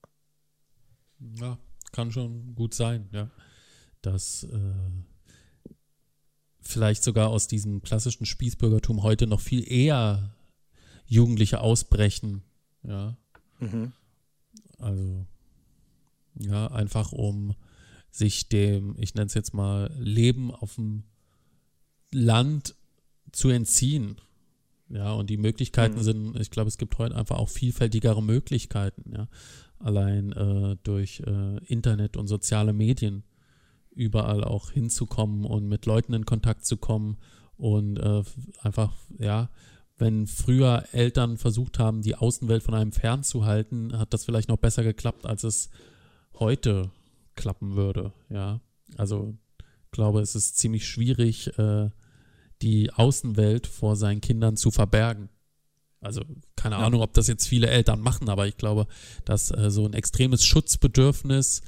[1.35, 1.57] Ja,
[1.91, 3.29] kann schon gut sein, ja.
[4.03, 5.73] Dass äh,
[6.61, 10.35] vielleicht sogar aus diesem klassischen Spießbürgertum heute noch viel eher
[11.05, 12.43] Jugendliche ausbrechen,
[12.83, 13.17] ja.
[13.59, 13.91] Mhm.
[14.77, 15.25] Also,
[16.39, 17.55] ja, einfach um
[18.11, 21.03] sich dem, ich nenne es jetzt mal, Leben auf dem
[22.11, 22.75] Land
[23.31, 24.17] zu entziehen.
[24.89, 26.03] Ja, und die Möglichkeiten mhm.
[26.03, 29.27] sind, ich glaube, es gibt heute einfach auch vielfältigere Möglichkeiten, ja.
[29.79, 33.23] Allein äh, durch äh, Internet und soziale Medien
[33.95, 37.17] überall auch hinzukommen und mit Leuten in Kontakt zu kommen
[37.57, 38.23] und äh,
[38.61, 39.49] einfach, ja,
[39.97, 44.83] wenn früher Eltern versucht haben, die Außenwelt von einem fernzuhalten, hat das vielleicht noch besser
[44.83, 45.69] geklappt, als es
[46.33, 46.91] heute
[47.35, 48.11] klappen würde.
[48.29, 48.59] Ja,
[48.97, 51.89] also ich glaube, es ist ziemlich schwierig, äh,
[52.61, 55.29] die Außenwelt vor seinen Kindern zu verbergen.
[56.03, 56.21] Also
[56.55, 56.85] keine ja.
[56.85, 58.87] Ahnung, ob das jetzt viele Eltern machen, aber ich glaube,
[59.25, 61.61] dass äh, so ein extremes Schutzbedürfnis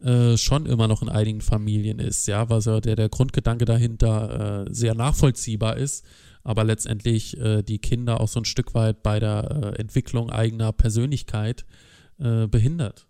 [0.00, 4.66] äh, schon immer noch in einigen Familien ist, ja, was ja der, der Grundgedanke dahinter
[4.66, 6.04] äh, sehr nachvollziehbar ist,
[6.42, 10.72] aber letztendlich äh, die Kinder auch so ein Stück weit bei der äh, Entwicklung eigener
[10.72, 11.64] Persönlichkeit
[12.18, 13.08] behindert.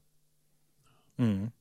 [1.18, 1.52] Mhm.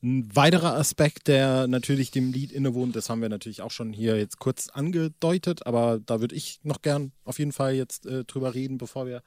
[0.00, 4.16] Ein weiterer Aspekt, der natürlich dem Lied innewohnt, das haben wir natürlich auch schon hier
[4.16, 8.54] jetzt kurz angedeutet, aber da würde ich noch gern auf jeden Fall jetzt äh, drüber
[8.54, 9.22] reden, bevor wir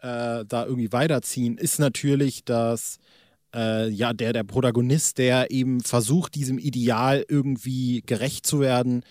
[0.00, 2.98] äh, da irgendwie weiterziehen, ist natürlich, dass
[3.54, 9.04] äh, ja der, der Protagonist, der eben versucht, diesem Ideal irgendwie gerecht zu werden,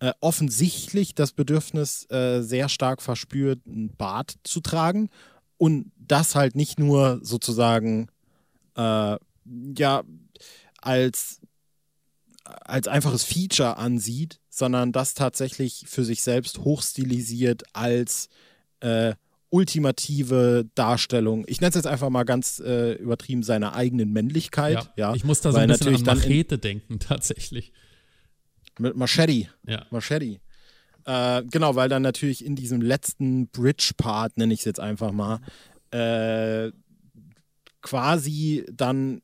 [0.00, 5.10] äh, offensichtlich das Bedürfnis äh, sehr stark verspürt, ein Bart zu tragen
[5.58, 8.08] und das halt nicht nur sozusagen
[8.76, 9.16] äh,
[9.78, 10.02] ja
[10.80, 11.40] als,
[12.44, 18.28] als einfaches Feature ansieht, sondern das tatsächlich für sich selbst hochstilisiert als
[18.80, 19.14] äh,
[19.50, 21.44] ultimative Darstellung.
[21.48, 24.74] Ich nenne es jetzt einfach mal ganz äh, übertrieben seiner eigenen Männlichkeit.
[24.74, 27.72] Ja, ja ich muss da so ein bisschen an Machete denken, tatsächlich.
[28.78, 29.48] Mit Machete.
[29.66, 29.86] Ja.
[29.90, 30.40] Machete.
[31.04, 35.40] Äh, genau, weil dann natürlich in diesem letzten Bridge-Part, nenne ich es jetzt einfach mal,
[35.90, 36.70] äh,
[37.82, 39.22] quasi dann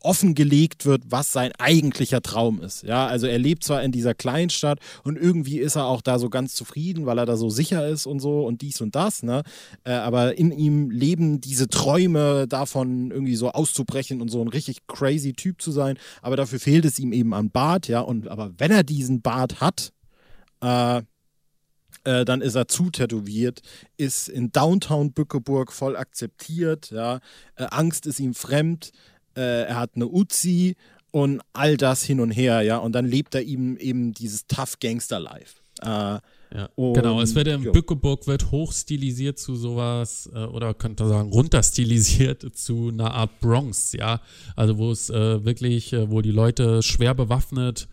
[0.00, 2.82] offengelegt wird, was sein eigentlicher Traum ist.
[2.82, 6.30] Ja, also er lebt zwar in dieser Kleinstadt und irgendwie ist er auch da so
[6.30, 9.42] ganz zufrieden, weil er da so sicher ist und so und dies und das, ne?
[9.84, 14.86] Äh, aber in ihm leben diese Träume davon, irgendwie so auszubrechen und so ein richtig
[14.86, 15.98] crazy Typ zu sein.
[16.22, 18.00] Aber dafür fehlt es ihm eben an Bart, ja.
[18.00, 19.92] Und aber wenn er diesen Bart hat,
[20.62, 21.02] äh,
[22.04, 23.60] äh, dann ist er zu tätowiert,
[23.96, 27.20] ist in Downtown Bückeburg voll akzeptiert, ja.
[27.56, 28.92] Äh, Angst ist ihm fremd,
[29.36, 30.76] äh, er hat eine Uzi
[31.10, 32.78] und all das hin und her, ja.
[32.78, 35.56] Und dann lebt er eben eben dieses Tough Gangster Life.
[35.82, 36.18] Äh,
[36.52, 37.72] ja, genau, es wird in jo.
[37.72, 44.20] Bückeburg wird hochstilisiert zu sowas, äh, oder könnte sagen, runterstilisiert zu einer Art Bronx, ja.
[44.56, 47.88] Also wo es äh, wirklich, äh, wo die Leute schwer bewaffnet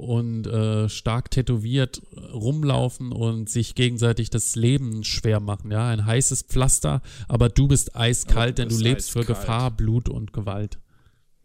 [0.00, 5.70] und äh, stark tätowiert rumlaufen und sich gegenseitig das Leben schwer machen.
[5.70, 9.26] Ja, ein heißes Pflaster, aber du bist eiskalt, denn du lebst eiskalt.
[9.26, 10.78] für Gefahr, Blut und Gewalt.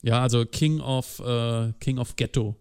[0.01, 2.55] Ja, also King of äh, King of Ghetto.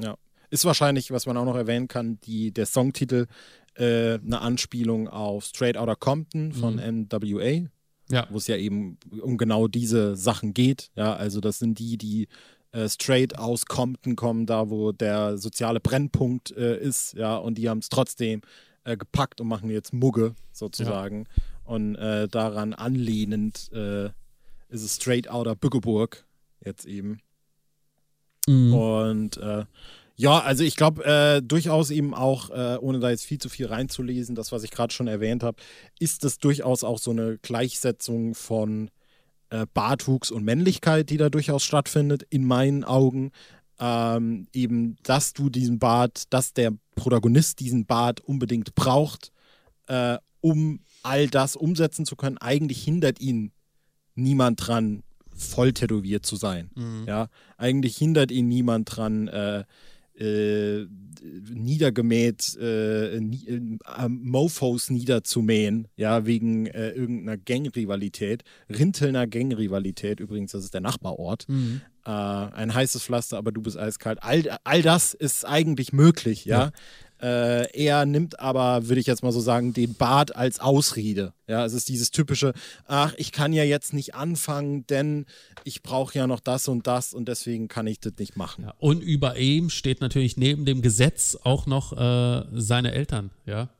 [0.00, 0.16] Ja,
[0.50, 3.26] ist wahrscheinlich, was man auch noch erwähnen kann, die der Songtitel
[3.74, 7.06] äh, eine Anspielung auf Straight Outta Compton von mhm.
[7.10, 7.68] NWA.
[8.08, 8.28] Ja.
[8.30, 10.90] Wo es ja eben um genau diese Sachen geht.
[10.94, 12.28] Ja, also das sind die, die
[12.76, 17.68] äh, straight aus Compton kommen, da wo der soziale Brennpunkt äh, ist, ja, und die
[17.68, 18.42] haben es trotzdem
[18.84, 21.24] äh, gepackt und machen jetzt Mugge sozusagen.
[21.24, 21.72] Ja.
[21.72, 24.06] Und äh, daran anlehnend äh,
[24.68, 26.24] ist es straight outer Bückeburg
[26.64, 27.20] jetzt eben.
[28.46, 28.74] Mhm.
[28.74, 29.64] Und äh,
[30.16, 33.66] ja, also ich glaube äh, durchaus eben auch, äh, ohne da jetzt viel zu viel
[33.66, 35.58] reinzulesen, das, was ich gerade schon erwähnt habe,
[35.98, 38.90] ist es durchaus auch so eine Gleichsetzung von
[39.50, 43.30] äh, Bartwuchs und Männlichkeit, die da durchaus stattfindet, in meinen Augen.
[43.78, 49.32] Ähm, eben, dass du diesen Bart, dass der Protagonist diesen Bart unbedingt braucht,
[49.86, 52.38] äh, um all das umsetzen zu können.
[52.38, 53.52] Eigentlich hindert ihn
[54.14, 55.02] niemand dran,
[55.36, 56.70] voll tätowiert zu sein.
[56.74, 57.04] Mhm.
[57.06, 57.28] Ja,
[57.58, 59.64] eigentlich hindert ihn niemand dran, äh,
[60.18, 60.86] äh,
[61.52, 70.64] niedergemäht, äh, nie, äh, Mofos niederzumähen, ja, wegen äh, irgendeiner Gangrivalität, Rintelner Gangrivalität, übrigens, das
[70.64, 71.48] ist der Nachbarort.
[71.48, 71.80] Mhm.
[72.06, 74.22] Äh, ein heißes Pflaster, aber du bist eiskalt.
[74.22, 76.66] All, all das ist eigentlich möglich, ja.
[76.66, 76.72] ja.
[77.18, 81.32] Äh, er nimmt aber, würde ich jetzt mal so sagen, den Bart als Ausrede.
[81.48, 82.52] Ja, es ist dieses typische,
[82.86, 85.26] ach, ich kann ja jetzt nicht anfangen, denn
[85.64, 88.64] ich brauche ja noch das und das und deswegen kann ich das nicht machen.
[88.64, 93.70] Ja, und über ihm steht natürlich neben dem Gesetz auch noch äh, seine Eltern, ja.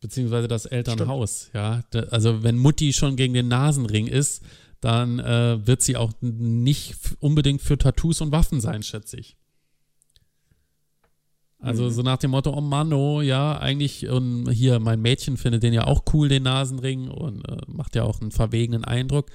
[0.00, 1.54] Beziehungsweise das Elternhaus, Stimmt.
[1.92, 2.00] ja.
[2.10, 4.42] also wenn Mutti schon gegen den Nasenring ist,
[4.80, 9.36] dann äh, wird sie auch nicht unbedingt für Tattoos und Waffen sein, schätze ich.
[11.62, 11.90] Also mhm.
[11.90, 15.74] so nach dem Motto, oh Mann, oh ja, eigentlich, und hier, mein Mädchen findet den
[15.74, 19.26] ja auch cool, den Nasenring, und äh, macht ja auch einen verwegenen Eindruck.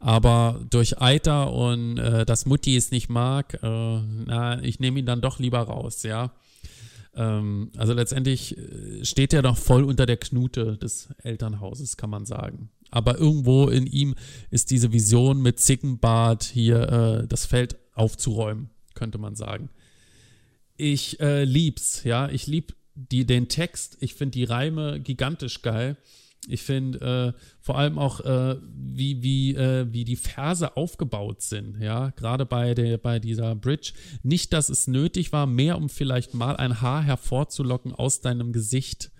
[0.00, 5.06] Aber durch Eiter und äh, dass Mutti es nicht mag, äh, na, ich nehme ihn
[5.06, 6.32] dann doch lieber raus, ja.
[7.14, 12.26] Ähm, also letztendlich äh, steht er doch voll unter der Knute des Elternhauses, kann man
[12.26, 12.70] sagen.
[12.90, 14.14] Aber irgendwo in ihm
[14.50, 19.70] ist diese Vision mit Zickenbart hier äh, das Feld aufzuräumen, könnte man sagen
[20.78, 22.30] ich äh, lieb's, ja.
[22.30, 23.98] Ich lieb die, den Text.
[24.00, 25.96] Ich finde die Reime gigantisch geil.
[26.46, 31.80] Ich finde äh, vor allem auch, äh, wie, wie, äh, wie die Verse aufgebaut sind,
[31.80, 33.92] ja, gerade bei, bei dieser Bridge.
[34.22, 39.10] Nicht, dass es nötig war, mehr um vielleicht mal ein Haar hervorzulocken aus deinem Gesicht.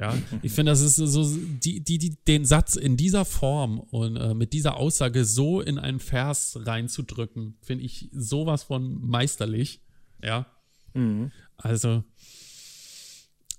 [0.00, 4.16] Ja, ich finde, das ist so, die, die, die, den Satz in dieser Form und
[4.16, 9.80] äh, mit dieser Aussage so in einen Vers reinzudrücken, finde ich sowas von meisterlich.
[10.22, 10.46] Ja.
[10.94, 11.32] Mhm.
[11.56, 12.04] Also,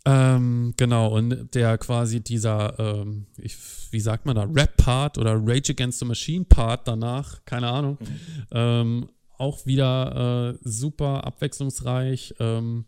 [0.06, 3.58] ähm, genau, und der quasi dieser, ähm, ich,
[3.92, 8.08] wie sagt man da, Rap-Part oder Rage Against the Machine-Part danach, keine Ahnung, mhm.
[8.52, 12.36] ähm, auch wieder äh, super abwechslungsreich.
[12.40, 12.86] Ähm,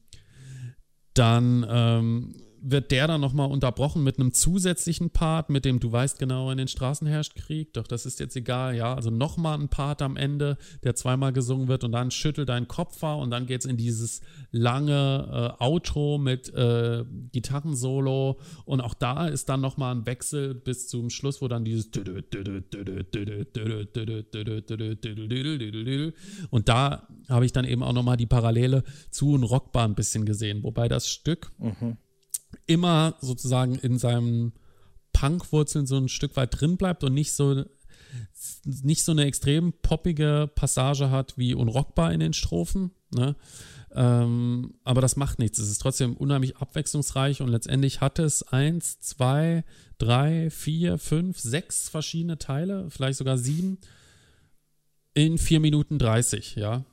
[1.13, 6.19] dann ähm, wird der dann nochmal unterbrochen mit einem zusätzlichen Part, mit dem du weißt
[6.19, 8.93] genau, in den Straßen herrscht Krieg, doch das ist jetzt egal, ja.
[8.93, 13.01] Also nochmal ein Part am Ende, der zweimal gesungen wird und dann schüttelt dein Kopf
[13.01, 14.21] und dann geht es in dieses
[14.51, 20.87] lange äh, Outro mit äh, Gitarrensolo und auch da ist dann nochmal ein Wechsel bis
[20.87, 21.89] zum Schluss, wo dann dieses
[26.51, 30.25] und da habe ich dann eben auch nochmal die Parallele zu einem Rockbar ein bisschen
[30.25, 31.97] gesehen, wobei das Stück mhm
[32.67, 34.53] immer sozusagen in seinem
[35.13, 37.65] Punkwurzeln so ein Stück weit drin bleibt und nicht so
[38.65, 42.91] nicht so eine extrem poppige Passage hat wie unrockbar in den Strophen.
[43.13, 43.35] Ne?
[43.93, 45.59] Ähm, aber das macht nichts.
[45.59, 49.63] Es ist trotzdem unheimlich abwechslungsreich und letztendlich hat es eins, zwei,
[49.97, 53.79] drei, vier, fünf, sechs verschiedene Teile, vielleicht sogar sieben
[55.13, 56.55] in vier Minuten dreißig.
[56.55, 56.83] ja.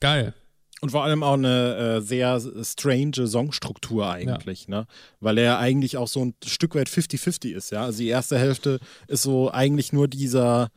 [0.00, 0.34] Geil.
[0.80, 4.80] Und vor allem auch eine äh, sehr strange Songstruktur eigentlich, ja.
[4.80, 4.86] ne?
[5.20, 7.84] Weil er eigentlich auch so ein Stück weit 50-50 ist, ja.
[7.84, 10.68] Also die erste Hälfte ist so eigentlich nur dieser,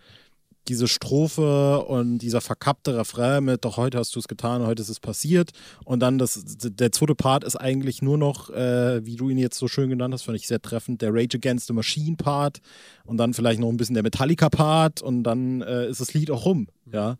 [0.67, 4.89] diese Strophe und dieser verkappte Refrain mit doch heute hast du es getan, heute ist
[4.89, 5.51] es passiert.
[5.83, 9.57] Und dann das, der zweite Part ist eigentlich nur noch, äh, wie du ihn jetzt
[9.57, 12.59] so schön genannt hast, fand ich sehr treffend, der Rage Against the Machine Part
[13.05, 16.31] und dann vielleicht noch ein bisschen der Metallica Part und dann äh, ist das Lied
[16.31, 17.17] auch rum, ja.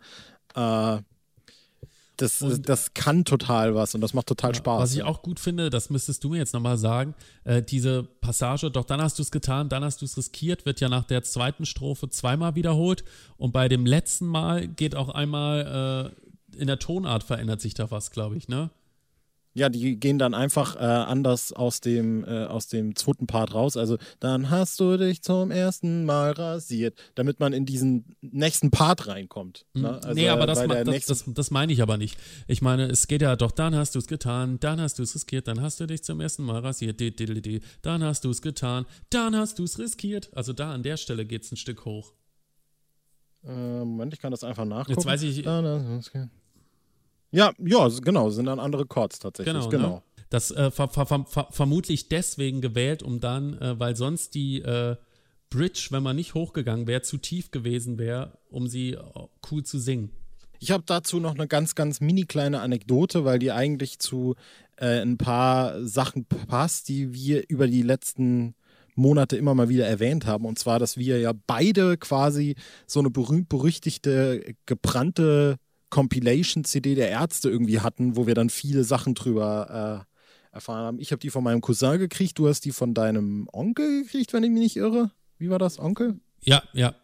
[0.56, 1.02] Äh,
[2.18, 4.82] das, und, das kann total was und das macht total ja, Spaß.
[4.82, 8.72] Was ich auch gut finde, das müsstest du mir jetzt nochmal sagen, äh, diese Passage,
[8.72, 11.24] doch dann hast du es getan, dann hast du es riskiert, wird ja nach der
[11.24, 13.04] zweiten Strophe zweimal wiederholt
[13.38, 16.14] und bei dem letzten Mal geht auch einmal
[16.54, 18.72] äh, in der Tonart verändert sich da was, glaube ich, ne?
[19.58, 23.76] Ja, die gehen dann einfach äh, anders aus dem, äh, aus dem zweiten Part raus.
[23.76, 29.08] Also, dann hast du dich zum ersten Mal rasiert, damit man in diesen nächsten Part
[29.08, 29.66] reinkommt.
[29.74, 29.82] Mhm.
[29.82, 29.94] Ne?
[29.96, 32.20] Also, nee, aber das, das, das, das, meine ich aber nicht.
[32.48, 35.16] Ich meine, es geht ja doch, dann hast du es getan, dann hast du es
[35.16, 37.02] riskiert, dann hast du dich zum ersten Mal rasiert,
[37.82, 40.30] dann hast du es getan, dann hast du es riskiert.
[40.36, 42.14] Also da an der Stelle geht es ein Stück hoch.
[43.44, 45.00] Äh, Moment, ich kann das einfach nachgucken.
[45.00, 45.42] Jetzt weiß ich.
[45.42, 46.04] Dann,
[47.32, 49.54] ja, ja, genau, sind dann andere Chords tatsächlich.
[49.54, 49.70] Genau.
[49.70, 49.96] genau.
[49.96, 50.02] Ne?
[50.30, 54.98] Das äh, ver ver ver vermutlich deswegen gewählt, um dann, äh, weil sonst die äh,
[55.50, 59.00] Bridge, wenn man nicht hochgegangen wäre, zu tief gewesen wäre, um sie äh,
[59.52, 60.12] cool zu singen.
[60.60, 64.36] Ich habe dazu noch eine ganz, ganz mini kleine Anekdote, weil die eigentlich zu
[64.78, 68.56] äh, ein paar Sachen passt, die wir über die letzten
[68.96, 70.46] Monate immer mal wieder erwähnt haben.
[70.46, 72.56] Und zwar, dass wir ja beide quasi
[72.88, 75.58] so eine berühmt-berüchtigte, gebrannte
[75.90, 80.06] Compilation-CD der Ärzte irgendwie hatten, wo wir dann viele Sachen drüber
[80.52, 81.00] äh, erfahren haben.
[81.00, 84.44] Ich habe die von meinem Cousin gekriegt, du hast die von deinem Onkel gekriegt, wenn
[84.44, 85.12] ich mich nicht irre.
[85.38, 86.20] Wie war das, Onkel?
[86.44, 86.96] Ja, ja.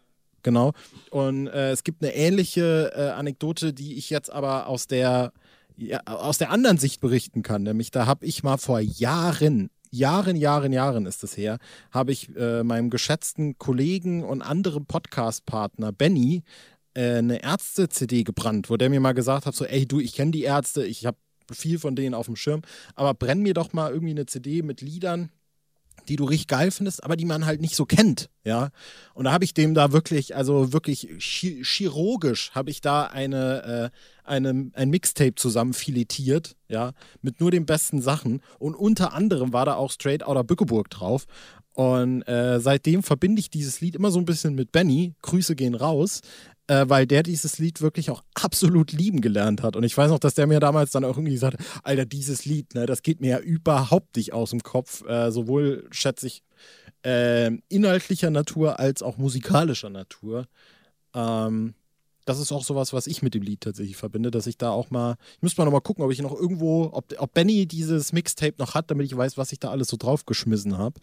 [0.42, 0.72] Genau.
[1.10, 5.32] Und äh, es gibt eine ähnliche äh, Anekdote, die ich jetzt aber aus der
[5.76, 7.62] ja, aus der anderen Sicht berichten kann.
[7.62, 11.58] Nämlich da habe ich mal vor Jahren, Jahren, Jahren, Jahren ist es her,
[11.90, 16.42] habe ich äh, meinem geschätzten Kollegen und anderen Podcast-Partner Benny
[16.94, 20.30] äh, eine Ärzte-CD gebrannt, wo der mir mal gesagt hat, so, ey du, ich kenne
[20.30, 21.18] die Ärzte, ich habe
[21.52, 22.62] viel von denen auf dem Schirm,
[22.94, 25.30] aber brenn mir doch mal irgendwie eine CD mit Liedern,
[26.08, 28.70] die du richtig geil findest, aber die man halt nicht so kennt, ja.
[29.14, 33.98] Und da habe ich dem da wirklich, also wirklich chirurgisch habe ich da eine, äh,
[34.24, 38.42] eine, ein Mixtape zusammen filetiert, ja, mit nur den besten Sachen.
[38.58, 41.26] Und unter anderem war da auch Straight Outer Bückeburg drauf.
[41.74, 45.14] Und äh, seitdem verbinde ich dieses Lied immer so ein bisschen mit Benny.
[45.22, 46.20] Grüße gehen raus
[46.66, 49.76] äh, weil der dieses Lied wirklich auch absolut lieben gelernt hat.
[49.76, 52.44] Und ich weiß noch, dass der mir damals dann auch irgendwie gesagt hat, Alter, dieses
[52.44, 55.06] Lied, ne, das geht mir ja überhaupt nicht aus dem Kopf.
[55.06, 56.42] Äh, sowohl, schätze ich,
[57.04, 60.46] äh, inhaltlicher Natur als auch musikalischer Natur.
[61.14, 61.74] Ähm,
[62.24, 64.90] das ist auch sowas, was ich mit dem Lied tatsächlich verbinde, dass ich da auch
[64.90, 68.14] mal, ich müsste mal noch mal gucken, ob ich noch irgendwo, ob, ob Benny dieses
[68.14, 70.98] Mixtape noch hat, damit ich weiß, was ich da alles so draufgeschmissen habe.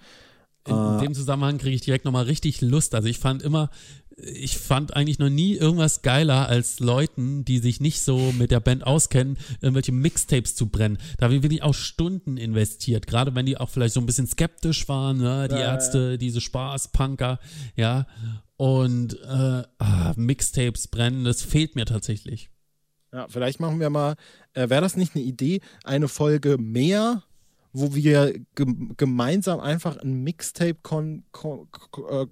[0.67, 2.93] In, in, dem Zusammenhang kriege ich direkt nochmal richtig Lust.
[2.93, 3.71] Also ich fand immer,
[4.17, 8.59] ich fand eigentlich noch nie irgendwas geiler als Leuten, die sich nicht so mit der
[8.59, 10.97] Band auskennen, irgendwelche Mixtapes zu brennen.
[11.17, 14.27] Da habe ich wirklich auch Stunden investiert, gerade wenn die auch vielleicht so ein bisschen
[14.27, 15.47] skeptisch waren, ne?
[15.47, 16.17] die ja, Ärzte, ja.
[16.17, 17.39] diese Spaßpunker,
[17.75, 18.05] ja.
[18.57, 22.51] Und äh, ah, Mixtapes brennen, das fehlt mir tatsächlich.
[23.11, 24.15] Ja, vielleicht machen wir mal,
[24.53, 27.23] äh, wäre das nicht eine Idee, eine Folge mehr
[27.73, 28.65] wo wir ge
[28.97, 32.27] gemeinsam einfach ein Mixtape kon, kon, kon, äh,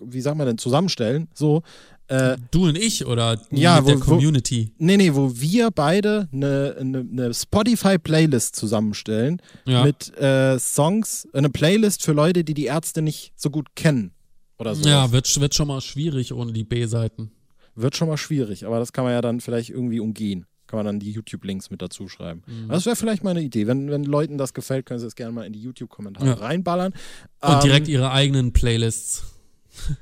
[0.00, 1.28] wie sagen wir denn, zusammenstellen.
[1.34, 1.62] So,
[2.06, 4.72] äh, du und ich oder ja, mit wo, der Community?
[4.76, 9.84] Wo, nee, nee, wo wir beide eine, eine, eine Spotify-Playlist zusammenstellen ja.
[9.84, 14.12] mit äh, Songs, eine Playlist für Leute, die die Ärzte nicht so gut kennen.
[14.58, 14.88] Oder so.
[14.88, 17.32] Ja, wird, wird schon mal schwierig ohne die B-Seiten.
[17.74, 20.86] Wird schon mal schwierig, aber das kann man ja dann vielleicht irgendwie umgehen kann man
[20.86, 22.42] dann die YouTube-Links mit dazu schreiben.
[22.46, 22.68] Mhm.
[22.68, 23.68] Das wäre vielleicht mal eine Idee.
[23.68, 26.34] Wenn, wenn Leuten das gefällt, können sie es gerne mal in die YouTube-Kommentare ja.
[26.34, 26.92] reinballern.
[27.40, 29.22] Und ähm, direkt ihre eigenen Playlists.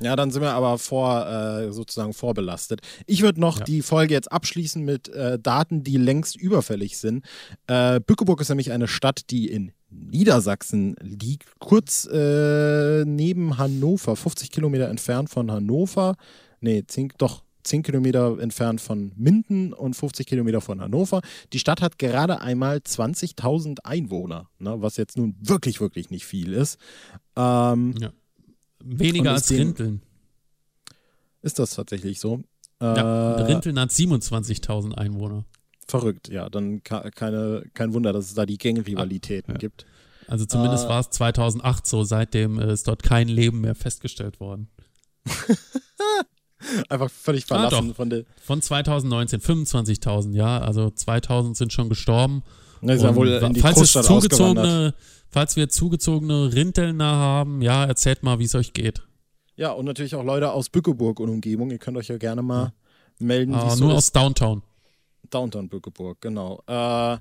[0.01, 2.81] Ja, dann sind wir aber vor, äh, sozusagen vorbelastet.
[3.07, 3.65] Ich würde noch ja.
[3.65, 7.25] die Folge jetzt abschließen mit äh, Daten, die längst überfällig sind.
[7.67, 14.51] Äh, Bückeburg ist nämlich eine Stadt, die in Niedersachsen liegt, kurz äh, neben Hannover, 50
[14.51, 16.17] Kilometer entfernt von Hannover.
[16.61, 21.23] Nee, 10, doch 10 Kilometer entfernt von Minden und 50 Kilometer von Hannover.
[21.53, 26.53] Die Stadt hat gerade einmal 20.000 Einwohner, ne, was jetzt nun wirklich, wirklich nicht viel
[26.53, 26.79] ist.
[27.37, 28.13] Ähm, ja.
[28.85, 30.03] Weniger als Rinteln.
[31.43, 32.43] Ist das tatsächlich so?
[32.81, 35.45] Ja, äh, Rinteln hat 27.000 Einwohner.
[35.87, 36.49] Verrückt, ja.
[36.49, 39.59] Dann keine, kein Wunder, dass es da die Gangrivalitäten ah, ja.
[39.59, 39.87] gibt.
[40.27, 44.69] Also zumindest äh, war es 2008 so, seitdem ist dort kein Leben mehr festgestellt worden.
[46.89, 48.25] Einfach völlig ah, verlassen ah, von der.
[48.43, 50.59] Von 2019, 25.000, ja.
[50.59, 52.43] Also 2000 sind schon gestorben.
[52.83, 54.95] Das ist ja wohl in die falls, es zugezogene,
[55.29, 59.03] falls wir zugezogene Rintelner haben, ja, erzählt mal, wie es euch geht.
[59.55, 61.71] Ja, und natürlich auch Leute aus Bückeburg und Umgebung.
[61.71, 62.73] Ihr könnt euch ja gerne mal ja.
[63.27, 63.55] melden.
[63.55, 64.63] Ah, nur so aus Downtown.
[65.31, 66.63] Downtown Bückeburg, genau.
[66.67, 67.19] Äh,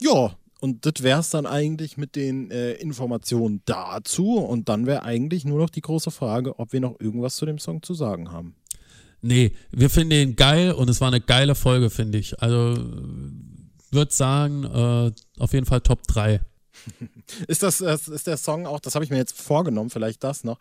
[0.00, 4.38] ja, und das wäre es dann eigentlich mit den äh, Informationen dazu.
[4.38, 7.58] Und dann wäre eigentlich nur noch die große Frage, ob wir noch irgendwas zu dem
[7.58, 8.54] Song zu sagen haben.
[9.26, 12.42] Nee, wir finden ihn geil und es war eine geile Folge, finde ich.
[12.42, 12.76] Also
[13.90, 16.42] würde sagen, äh, auf jeden Fall Top 3.
[17.48, 20.58] ist das, ist der Song auch, das habe ich mir jetzt vorgenommen, vielleicht das noch,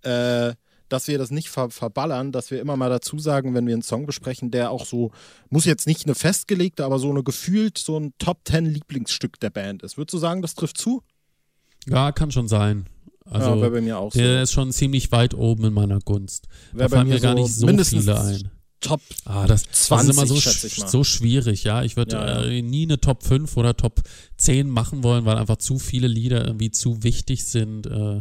[0.00, 0.54] äh,
[0.88, 3.82] dass wir das nicht ver verballern, dass wir immer mal dazu sagen, wenn wir einen
[3.82, 5.12] Song besprechen, der auch so,
[5.50, 9.50] muss jetzt nicht eine festgelegte, aber so eine gefühlt so ein Top 10 Lieblingsstück der
[9.50, 9.98] Band ist.
[9.98, 11.02] Würdest du sagen, das trifft zu?
[11.86, 12.86] Ja, kann schon sein.
[13.28, 14.42] Also, ja, bei mir auch der so.
[14.42, 16.46] ist schon ziemlich weit oben in meiner Gunst.
[16.72, 18.50] Wär da fallen mir gar nicht so viele ein.
[18.80, 21.82] Top ah, das, 20, das ist immer so, so schwierig, ja.
[21.82, 22.44] Ich würde ja, ja.
[22.44, 24.02] äh, nie eine Top 5 oder Top
[24.36, 27.86] 10 machen wollen, weil einfach zu viele Lieder irgendwie zu wichtig sind.
[27.86, 28.20] Äh,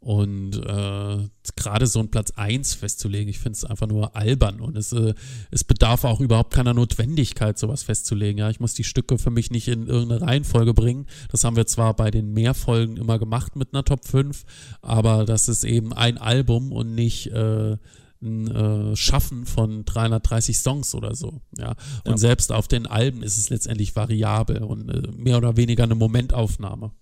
[0.00, 4.76] und äh, gerade so einen Platz 1 festzulegen, ich finde es einfach nur albern und
[4.76, 5.14] es, äh,
[5.50, 8.38] es bedarf auch überhaupt keiner Notwendigkeit, sowas festzulegen.
[8.38, 11.06] Ja, ich muss die Stücke für mich nicht in irgendeine Reihenfolge bringen.
[11.30, 14.44] Das haben wir zwar bei den Mehrfolgen immer gemacht mit einer Top 5,
[14.82, 17.76] aber das ist eben ein Album und nicht äh,
[18.22, 21.40] ein äh, Schaffen von 330 Songs oder so.
[21.56, 21.74] Ja,
[22.04, 22.18] und ja.
[22.18, 26.92] selbst auf den Alben ist es letztendlich variabel und äh, mehr oder weniger eine Momentaufnahme.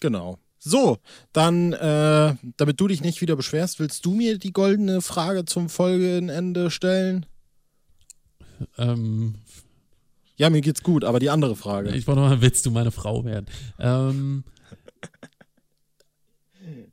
[0.00, 0.38] Genau.
[0.58, 0.98] So,
[1.32, 5.68] dann, äh, damit du dich nicht wieder beschwerst, willst du mir die goldene Frage zum
[5.68, 7.26] Folgenende stellen?
[8.78, 9.36] Ähm,
[10.36, 11.94] ja, mir geht's gut, aber die andere Frage.
[11.94, 13.46] Ich wollte mal, willst du meine Frau werden?
[13.78, 14.44] Ähm,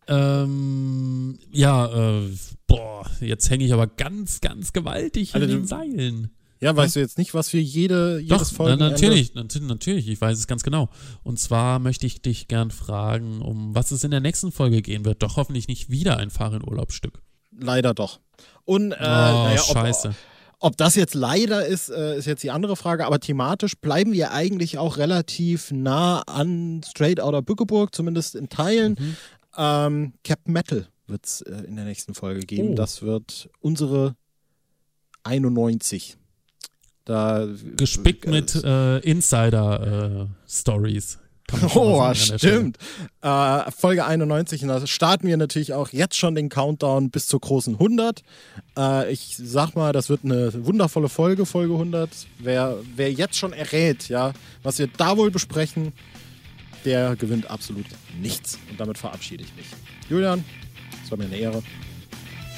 [0.08, 2.30] ähm, ja, äh,
[2.68, 6.32] boah, jetzt hänge ich aber ganz, ganz gewaltig also in den Seilen.
[6.64, 10.08] Ja, weißt du jetzt nicht, was wir jede, jedes Doch, Folge na, natürlich, natürlich, natürlich,
[10.08, 10.88] ich weiß es ganz genau.
[11.22, 15.04] Und zwar möchte ich dich gern fragen, um was es in der nächsten Folge gehen
[15.04, 15.22] wird.
[15.22, 17.22] Doch hoffentlich nicht wieder ein Fahr-in-Urlaub-Stück.
[17.52, 18.22] Leider doch.
[18.64, 20.16] Und, äh, Oh, naja, ob, scheiße.
[20.60, 24.32] ob das jetzt leider ist, äh, ist jetzt die andere Frage, aber thematisch bleiben wir
[24.32, 28.96] eigentlich auch relativ nah an Straight Outta Bückeburg, zumindest in Teilen.
[28.98, 29.18] Mhm.
[29.58, 32.70] Ähm, Captain Metal wird es äh, in der nächsten Folge geben.
[32.70, 32.76] Oh.
[32.76, 34.16] Das wird unsere
[35.24, 36.18] 91.
[37.06, 41.20] Da, Gespickt äh, mit äh, Insider-Stories.
[41.76, 42.78] Oh, stimmt.
[43.22, 44.64] Äh, Folge 91.
[44.64, 48.24] Und da starten wir natürlich auch jetzt schon den Countdown bis zur großen 100.
[48.78, 52.10] Äh, ich sag mal, das wird eine wundervolle Folge, Folge 100.
[52.40, 54.34] Wer, wer jetzt schon errät, ja,
[54.64, 55.94] was wir da wohl besprechen,
[56.86, 57.86] der gewinnt absolut
[58.20, 58.58] nichts.
[58.70, 59.68] Und damit verabschiede ich mich.
[60.10, 60.44] Julian,
[61.04, 61.64] es war mir eine Ehre.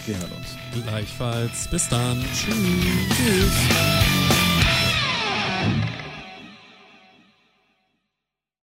[0.06, 0.86] Wir hören uns.
[0.86, 1.68] Gleichfalls.
[1.68, 2.24] Bis dann.
[2.34, 4.45] Tschüss.